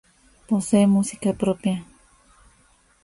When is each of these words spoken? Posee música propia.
Posee 0.49 0.83
música 0.95 1.31
propia. 1.41 1.77